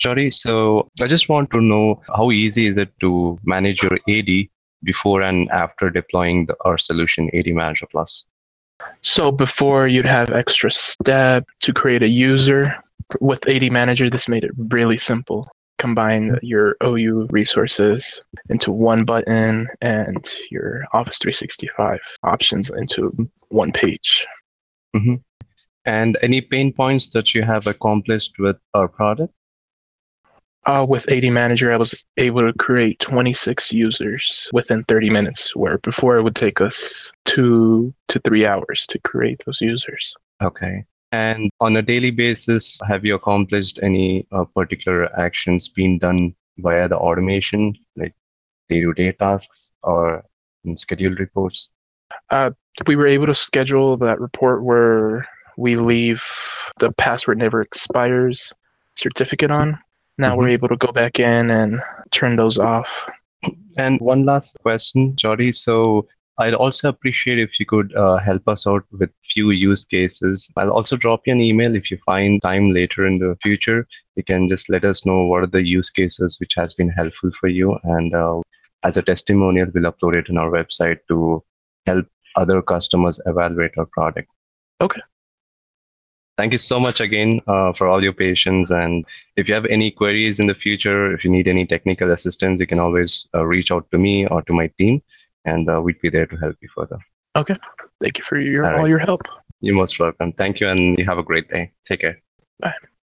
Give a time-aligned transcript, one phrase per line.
[0.00, 4.48] Jody, so I just want to know how easy is it to manage your AD
[4.82, 8.24] before and after deploying the, our solution AD Manager Plus?
[9.02, 12.74] So before you'd have extra step to create a user.
[13.20, 15.48] With AD Manager, this made it really simple.
[15.78, 24.26] Combine your OU resources into one button and your Office 365 options into one page.
[24.96, 25.16] Mm-hmm.
[25.84, 29.34] And any pain points that you have accomplished with our product?
[30.66, 35.78] Uh, with AD Manager, I was able to create 26 users within 30 minutes, where
[35.78, 40.14] before it would take us two to three hours to create those users.
[40.42, 40.84] Okay.
[41.12, 46.88] And on a daily basis, have you accomplished any uh, particular actions being done via
[46.88, 48.14] the automation, like
[48.68, 50.22] day to day tasks or
[50.76, 51.70] scheduled reports?
[52.28, 52.50] Uh,
[52.86, 56.22] we were able to schedule that report where we leave
[56.78, 58.52] the password never expires
[58.96, 59.78] certificate on.
[60.20, 60.38] Now mm-hmm.
[60.38, 63.08] we're able to go back in and turn those off.
[63.78, 65.52] And one last question, Jody.
[65.52, 66.06] So
[66.38, 70.48] I'd also appreciate if you could uh, help us out with few use cases.
[70.56, 73.86] I'll also drop you an email if you find time later in the future.
[74.16, 77.30] You can just let us know what are the use cases which has been helpful
[77.40, 78.40] for you, and uh,
[78.82, 81.42] as a testimonial, we'll upload it on our website to
[81.86, 84.28] help other customers evaluate our product.
[84.80, 85.00] Okay.
[86.40, 88.70] Thank you so much again uh, for all your patience.
[88.70, 89.04] And
[89.36, 92.66] if you have any queries in the future, if you need any technical assistance, you
[92.66, 95.02] can always uh, reach out to me or to my team,
[95.44, 96.98] and uh, we'd be there to help you further.
[97.36, 97.56] Okay.
[98.00, 98.88] Thank you for your all, all right.
[98.88, 99.20] your help.
[99.60, 100.32] You're most welcome.
[100.32, 101.72] Thank you, and you have a great day.
[101.86, 102.16] Take care.
[102.58, 102.72] Bye.